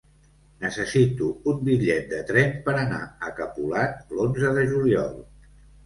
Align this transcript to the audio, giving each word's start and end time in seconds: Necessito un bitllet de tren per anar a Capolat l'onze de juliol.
Necessito 0.61 1.27
un 1.51 1.59
bitllet 1.67 2.09
de 2.15 2.23
tren 2.31 2.57
per 2.65 2.75
anar 2.87 3.05
a 3.07 3.33
Capolat 3.43 4.05
l'onze 4.19 4.59
de 4.61 4.69
juliol. 4.77 5.19